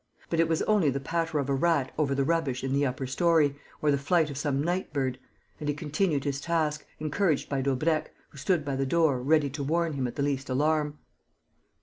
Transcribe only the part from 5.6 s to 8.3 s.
he continued his task, encouraged by Daubrecq,